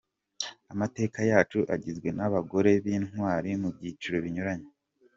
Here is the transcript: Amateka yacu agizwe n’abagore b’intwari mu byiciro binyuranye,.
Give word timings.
Amateka 0.73 1.19
yacu 1.31 1.59
agizwe 1.75 2.09
n’abagore 2.17 2.71
b’intwari 2.83 3.51
mu 3.61 3.69
byiciro 3.75 4.17
binyuranye,. 4.25 4.69